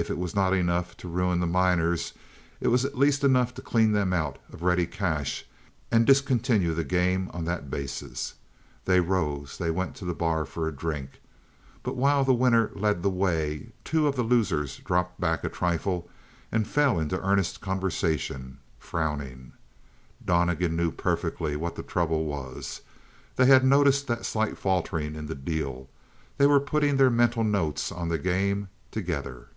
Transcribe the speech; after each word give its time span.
If 0.00 0.10
it 0.10 0.16
was 0.16 0.32
not 0.32 0.54
enough 0.54 0.96
to 0.98 1.08
ruin 1.08 1.40
the 1.40 1.46
miners 1.48 2.12
it 2.60 2.68
was 2.68 2.84
at 2.84 2.96
least 2.96 3.24
enough 3.24 3.52
to 3.54 3.60
clean 3.62 3.90
them 3.90 4.12
out 4.12 4.38
of 4.52 4.62
ready 4.62 4.86
cash 4.86 5.44
and 5.90 6.06
discontinue 6.06 6.72
the 6.72 6.84
game 6.84 7.28
on 7.34 7.46
that 7.46 7.68
basis. 7.68 8.34
They 8.84 9.00
rose; 9.00 9.58
they 9.58 9.72
went 9.72 9.96
to 9.96 10.04
the 10.04 10.14
bar 10.14 10.44
for 10.44 10.68
a 10.68 10.72
drink; 10.72 11.20
but 11.82 11.96
while 11.96 12.22
the 12.22 12.32
winner 12.32 12.70
led 12.76 13.02
the 13.02 13.10
way, 13.10 13.72
two 13.82 14.06
of 14.06 14.14
the 14.14 14.22
losers 14.22 14.76
dropped 14.76 15.20
back 15.20 15.42
a 15.42 15.48
trifle 15.48 16.08
and 16.52 16.68
fell 16.68 17.00
into 17.00 17.20
earnest 17.20 17.60
conversation, 17.60 18.60
frowning. 18.78 19.52
Donnegan 20.24 20.76
knew 20.76 20.92
perfectly 20.92 21.56
what 21.56 21.74
the 21.74 21.82
trouble 21.82 22.24
was. 22.24 22.82
They 23.34 23.46
had 23.46 23.64
noticed 23.64 24.06
that 24.06 24.24
slight 24.24 24.56
faltering 24.56 25.16
in 25.16 25.26
the 25.26 25.34
deal; 25.34 25.88
they 26.36 26.46
were 26.46 26.60
putting 26.60 26.98
their 26.98 27.10
mental 27.10 27.42
notes 27.42 27.90
on 27.90 28.08
the 28.08 28.18
game 28.18 28.68
together. 28.92 29.48